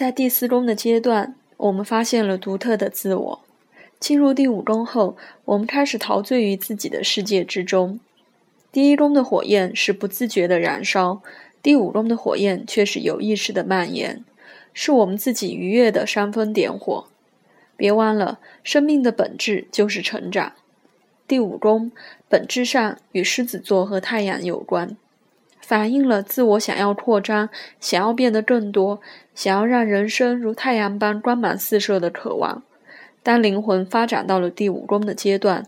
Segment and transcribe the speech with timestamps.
[0.00, 3.40] 在第四宫的阶段，我们发现了独特的自我。
[3.98, 8.00] 进入第五宫后，我们开始陶醉于自己的世界之中。
[8.72, 11.20] 第一宫的火焰是不自觉的燃烧，
[11.62, 14.24] 第五宫的火焰却是有意识的蔓延，
[14.72, 17.04] 是我们自己愉悦的煽风点火。
[17.76, 20.54] 别忘了，生命的本质就是成长。
[21.28, 21.92] 第五宫
[22.26, 24.96] 本质上与狮子座和太阳有关，
[25.70, 27.48] 反映了自我想要扩张、
[27.78, 29.00] 想要变得更多、
[29.36, 32.64] 想要让人生如太阳般光芒四射的渴望。
[33.22, 35.64] 当灵魂发展到了第五宫的阶段，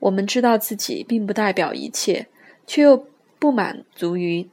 [0.00, 2.26] 我们知道自己并不代表一切，
[2.66, 3.06] 却又
[3.38, 4.48] 不满足于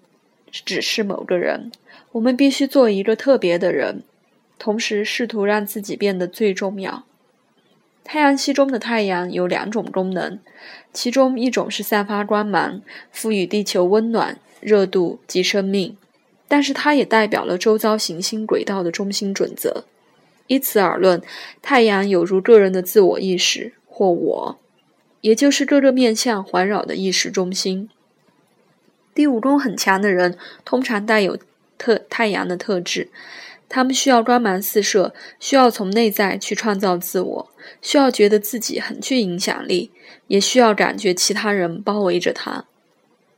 [0.52, 1.72] 只是某个人。
[2.12, 4.04] 我们必须做一个特别的人，
[4.60, 7.06] 同时试图让自己变得最重要。
[8.04, 10.40] 太阳系中的太阳有两种功能，
[10.92, 15.96] 其中一种是散发光芒，赋予地球温暖、热度及生命，
[16.48, 19.86] 但是它也代表了周遭行星轨道的中心准则。
[20.48, 21.22] 以此而论，
[21.62, 24.60] 太阳有如个人的自我意识或我，
[25.22, 27.90] 也就是各个面相环绕的意识中心。
[29.14, 31.38] 第五宫很强的人通常带有
[31.78, 33.10] 特太阳的特质，
[33.74, 37.50] 他们需要光芒四射，需要从内在去创造自我，
[37.82, 39.92] 需要觉得自己很具影响力，
[40.28, 42.66] 也需要感觉其他人包围着他。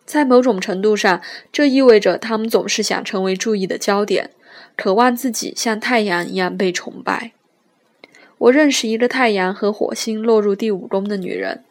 [0.06, 4.32] 在某种程度上，这意味着他们总是想成为注意的焦点。
[4.76, 7.34] 渴望自己像太阳一样被崇拜。
[8.40, 11.64] 我认识一个太阳和火星落入第五宫的女人，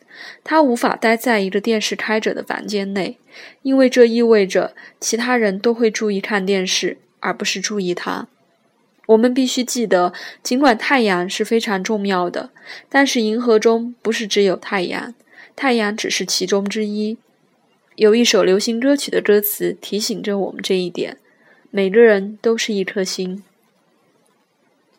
[0.45, 3.19] 她无法待在一个电视开着的房间内，
[3.63, 8.29] 因为这意味着其他人都会注意看电视，而不是注意她。
[9.13, 12.51] 我们必须记得，尽管太阳是非常重要的，
[12.89, 15.15] 但是银河中不是只有太阳，
[15.55, 17.19] 太阳只是其中之一。
[17.97, 21.19] 有一首流行歌曲的歌词提醒着我们这一点。
[21.71, 23.43] 每个人都是一颗星。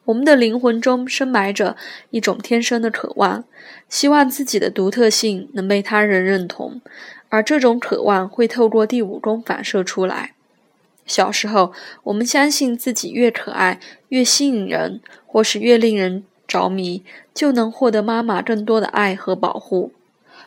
[0.05, 1.77] 我们的灵魂中深埋着
[2.09, 3.43] 一种天生的渴望，
[3.87, 6.81] 希望自己的独特性能被他人认同，
[7.29, 10.33] 而这种渴望会透过第五宫反射出来。
[11.05, 17.03] 小时候，我们相信自己越可爱、越吸引人，或是越令人着迷，
[17.33, 19.91] 就能获得妈妈更多的爱和保护。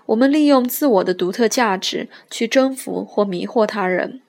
[0.07, 4.21] 我们利用自我的独特价值去征服或迷惑他人。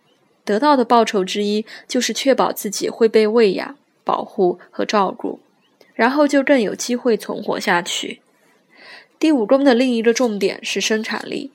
[0.43, 5.39] 得到的报酬之一就是确保自己会被喂养、保护和照顾，
[5.93, 8.21] 然后就更有机会存活下去。
[9.19, 11.51] 第五宫的另一个重点是生产力，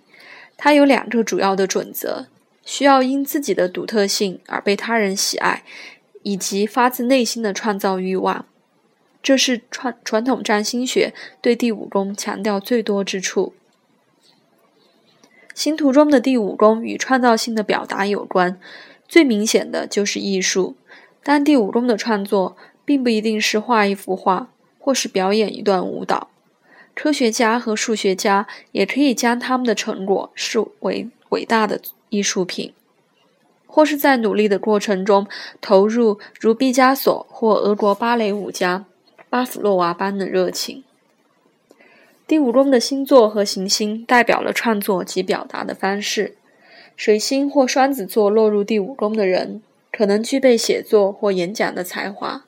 [0.57, 2.27] 它有两个主要的准则：
[2.65, 5.65] 需要因自己的独特性而被他人喜爱，
[6.23, 8.47] 以及发自内心的创造欲望。
[9.23, 13.55] 这是传传统占星学对第五宫强调最多之处。
[15.55, 18.59] 星图中的第五宫与创造性的表达有关，
[19.07, 20.77] 最明显的就是艺术。
[21.23, 26.31] 但第五宫的创作并不一定是画一幅画，或是表演一段舞蹈。
[26.95, 31.81] 科学家和数学家也可以将他们的成果视为伟大的
[32.13, 32.75] 艺术品，
[33.67, 35.27] 或是在努力的过程中
[35.63, 38.85] 投入如毕加索或俄国芭蕾舞家
[39.31, 40.85] 巴甫洛娃般的热情。
[42.27, 46.37] 第五宫的星座和行星代表了创作及表达的方式。
[46.95, 52.43] 水星或双子座落入第五宫的人，可能具备写作或演讲的才华；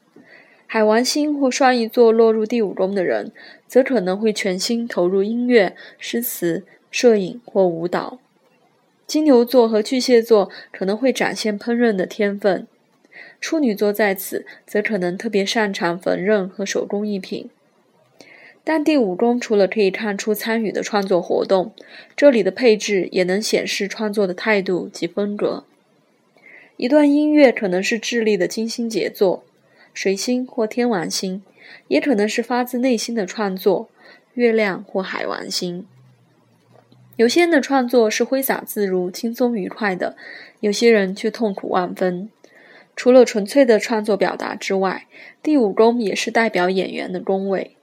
[0.66, 3.32] 海王星或双鱼座落入第五宫的人，
[3.66, 8.19] 则可能会全心投入音乐、诗词、摄影或舞蹈。
[9.06, 12.66] 金牛座和巨蟹座可能会展现烹饪的天分；
[13.41, 17.50] 处女座在此则可能特别擅长缝纫和手工艺品。
[18.66, 21.75] 但第五宫除了可以看出参与的创作活动，
[22.16, 25.65] 这里的配置也能显示创作的态度及风格。
[26.78, 29.44] 一段音乐可能是智利的精心杰作，
[29.92, 31.42] 水星或天王星，
[31.88, 33.91] 也可能是发自内心的创作，
[34.32, 35.86] 月亮或海王星。
[37.16, 40.16] 有些人的创作是挥洒自如、轻松愉快的，
[40.60, 42.28] 有些人却痛苦万分。
[42.97, 45.06] 除了纯粹的创作表达之外，
[45.42, 47.77] 第五宫也是代表演员的宫位。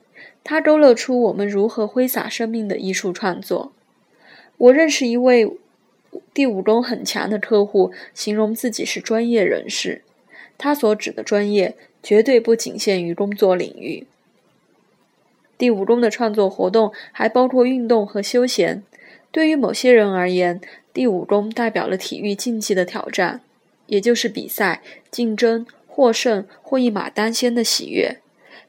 [0.44, 3.72] 它勾勒出我们如何挥洒生命的艺术创作。
[4.58, 5.50] 我认识一位
[6.34, 10.02] 第五宫很强的客户，形容自己是专业人士。
[10.58, 14.06] 他所指的专业绝对不仅限于工作领域。
[15.58, 18.84] 第五宫的创作活动还包括运动和休闲。
[19.32, 20.60] 对于某些人而言，
[20.94, 23.42] 第五宫代表了体育竞技的挑战，
[23.88, 28.18] 也就是比赛、竞争、获胜或一马当先的喜悦。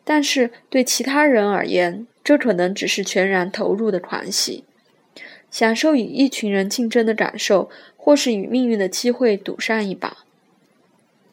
[0.04, 4.64] 但是对其他人而言，这可能只是全然投入的狂喜，
[5.50, 10.18] 享受与一群人竞争的感受，或是与命运的机会赌上一把。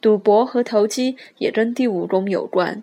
[0.00, 2.82] 赌博和投机也跟第五宫有关。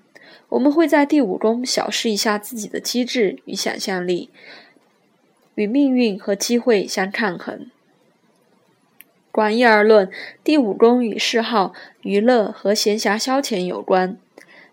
[0.50, 4.30] 我们会在第五宫小试一下自己的机智与想象力，
[5.58, 7.66] 与命运和机会相抗衡。
[9.32, 10.08] 广义而论，
[10.44, 11.74] 第五宫与嗜好、
[12.04, 14.18] 娱乐和闲暇消遣有关。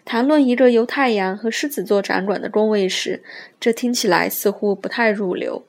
[0.04, 3.22] 谈论一个由太阳和狮子座掌管的宫位时，
[3.58, 5.64] 这听起来似乎不太入流。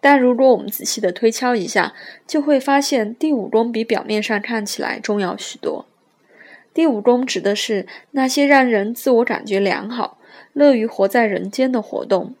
[0.00, 1.92] 但如果我们仔细的推敲一下，
[2.24, 5.86] 就会发现第五宫比表面上看起来重要许多。
[6.72, 10.18] 第五宫指的是那些让人自我感觉良好、
[10.52, 12.36] 乐于活在人间的活动、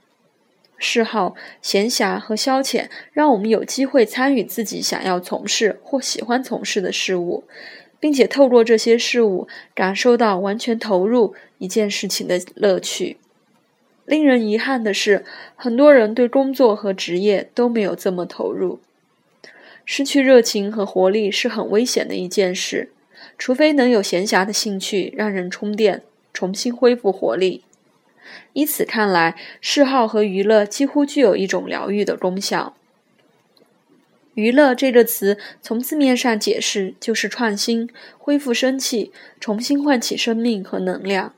[0.78, 7.44] 嗜好、闲暇和消遣，让我们有机会参与自己想要从事或喜欢从事的事物，
[7.98, 13.16] 并且透过这些事物感受到完全投入一件事情的乐趣。
[14.04, 15.24] 令人遗憾的是，
[15.56, 18.78] 很多人对工作和职业都没有这么投入。
[19.84, 22.90] 失去热情和活力是很危险的一件事。
[23.38, 26.02] 除非能有闲暇的兴趣让人充电，
[26.32, 27.64] 重新恢复活力。
[28.52, 32.74] 以此看来，嗜好和娱乐几乎具有一种疗愈的功效。
[34.34, 37.88] 娱乐这个词从字面上解释就是创新、
[38.18, 41.34] 恢复生气、重新唤起生命和能量。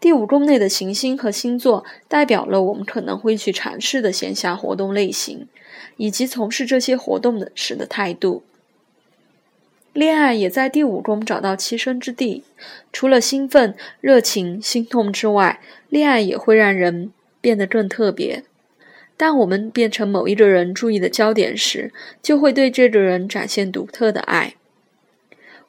[0.00, 5.46] 第五宫内的行星和星座代表了我们可能会去尝试的闲暇活动类型，
[5.96, 8.42] 以及从事这些活动的时的态度。
[9.92, 12.44] 恋爱也在第五宫找到栖身之地。
[12.92, 18.44] 除了兴奋、热情、心痛之外，恋爱也会让人变得更特别。
[19.16, 21.92] 当我们变成某一个人注意的焦点时，
[22.22, 24.54] 就会对这个人展现独特的爱。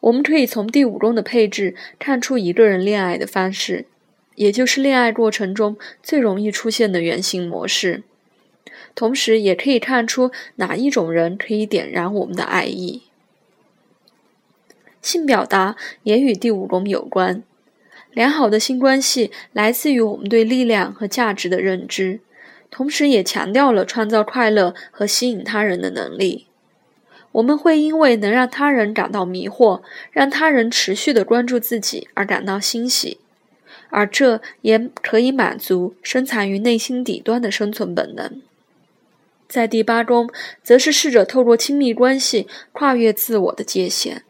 [0.01, 3.85] 我们可以从第五宫的配置看出一个人恋爱的方式，
[4.35, 8.03] 也就是恋爱过程中最容易出现的原型模式。
[8.93, 13.01] 同时，也可以看出哪一种人可以点燃我们的爱意。
[15.01, 17.43] 性表达也与第五宫有关。
[18.11, 22.21] 良好的性关系来自于我们对力量和价值的认知，
[22.71, 26.47] 同时也强调了创造快乐和吸引他人的能力。
[27.33, 33.19] 我们会因为能让他人感到迷惑，让他人持续的关注自己而感到欣喜，
[33.89, 38.41] 而这也可以满足深藏于内心底端的生存本能。
[39.47, 40.27] 在第八宫，
[40.63, 44.23] 则是试着透过亲密关系跨越自我的界限。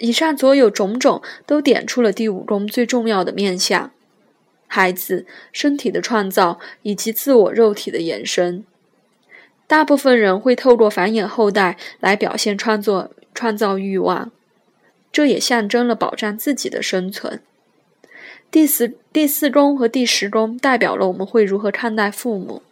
[0.00, 3.90] 以上所有种种都点出了第五宫最重要的面相：
[4.66, 8.64] 孩子、身体的创造以及自我肉体的延伸。
[9.66, 14.32] 大部分人会透过繁衍后代来表现创作、创造欲望，
[15.12, 17.40] 这也象征了保障自己的生存。
[18.50, 22.62] 第四、第四宫和第十宫代表了我们会如何看待父母，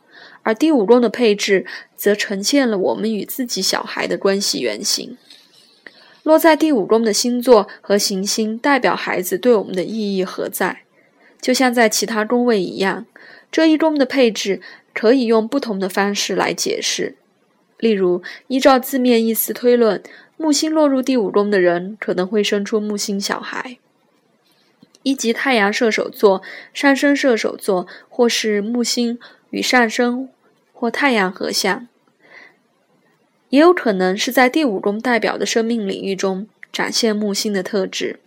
[0.42, 5.19] 而第五宫的配置则呈现了我们与自己小孩的关系原型。
[6.28, 10.82] 落在第五宫的星座和行星代表孩子对我们的意义何在？
[11.40, 13.06] 就像在其他宫位一样，
[13.50, 14.60] 这一宫的配置
[14.92, 17.16] 可以用不同的方式来解释。
[17.78, 20.02] 例如，依照字面意思推论，
[20.36, 23.78] 木星落入第五宫的人可能会生出木星小孩；
[25.02, 26.42] 一级太阳射手座、
[26.75, 30.28] 上升射手座，或是木星与上升
[30.75, 31.88] 或太阳合相。
[33.50, 38.20] 也有可能是在第五宫代表的生命领域中展现木星的特质。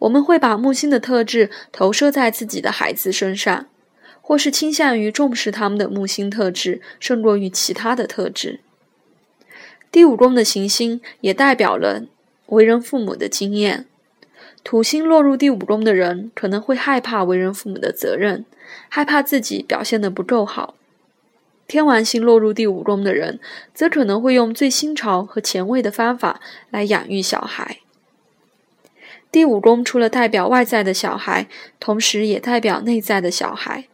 [0.00, 3.66] 我们会把木星的特质投射在自己的孩子身上，
[4.20, 8.60] 或是倾向于重视他们的木星特质胜过于其他的特质。
[9.90, 12.06] 第五宫的行星也代表了
[12.46, 13.86] 为人父母的经验。
[14.64, 18.44] 土星落入第五宫的人可能会害怕为人父母的责任，
[18.88, 20.74] 害怕自己表现得不够好。
[21.72, 23.40] 天王星落入第五宫的人，
[23.72, 26.38] 则可能会用最新潮和前卫的方法
[26.68, 27.78] 来养育小孩。
[29.30, 31.48] 第五宫除了代表外在的小孩，
[31.80, 33.88] 同时也代表内在的小孩，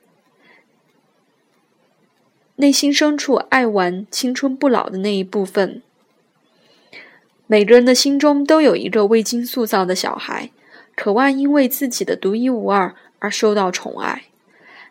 [2.57, 5.81] 内心深处爱玩、青春不老的那一部分。
[7.47, 10.51] 每个人的心中都有一个未经塑造的小孩，
[10.97, 14.25] 渴望因为自己的独一无二而受到宠爱。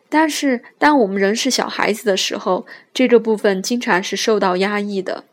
[0.09, 5.25] 但是，当我们仍是小孩子的时候，这个部分经常是受到压抑的。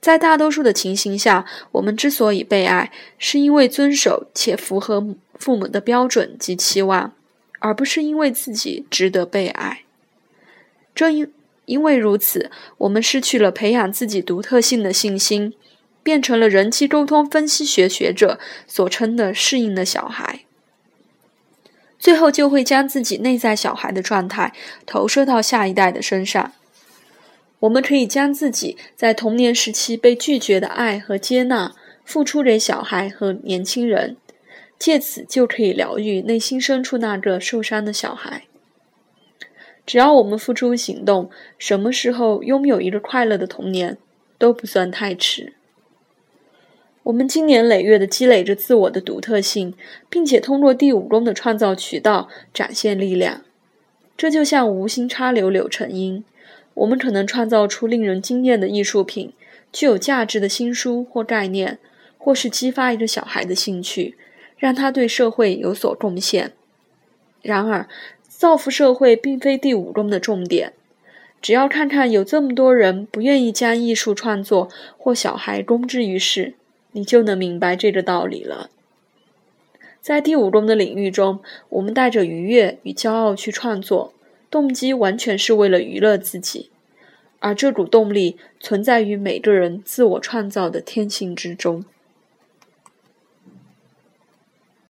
[0.00, 7.12] 在大多数的情形下，我们之所以被爱，是因为遵守且符合父母的标准及期望，
[7.60, 9.82] 而不是因为自己值得被爱。
[10.94, 11.32] 正因
[11.64, 15.52] 因为如此，我们失去了培养自己独特性的信心，
[16.02, 18.38] 变成了人际沟通分析学学者
[18.68, 20.45] 所称的“适应的小孩”。
[21.98, 24.52] 最后就会将自己内在小孩的状态
[24.84, 26.52] 投射到下一代的身上。
[27.60, 31.74] 我们可以将自己在童年时期被拒绝的爱和接纳
[32.04, 34.16] 付出给小孩和年轻人，
[34.78, 38.42] 借此就可以疗愈内心深处那个受伤的小孩。
[39.86, 43.96] 只要我们付出行动，什么时候拥有一个快乐的童年
[44.36, 45.54] 都不算太迟。
[47.06, 49.74] 我们经年累月的积累着自我的独特性，
[50.10, 53.42] 并且通过第五宫的创造渠道展现力量。
[54.16, 56.24] 这就像无心插柳柳成荫，
[56.74, 59.32] 我们可能创造出令人惊艳的艺术品、
[59.72, 61.78] 具有价值的新书或概念，
[62.18, 64.16] 或是激发一个小孩的兴趣，
[64.58, 66.54] 让他对社会有所贡献。
[67.40, 67.88] 然而，
[68.26, 70.72] 造福社会并非第五宫的重点。
[71.40, 76.54] 只要看看有这么多人不愿意将艺术创作或小孩公之于世。
[76.96, 78.70] 你就能明白这个道理了。
[80.00, 84.14] 在第五宫的领域中，我们带着愉悦与骄傲去创作，
[84.50, 86.70] 动机完全是为了娱乐自己，
[87.38, 91.84] 而这股动力存在于每个人自我创造的天性之中。